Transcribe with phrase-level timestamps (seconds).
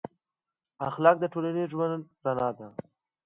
[0.89, 2.67] اخلاق د ټولنیز ژوند رڼا ده.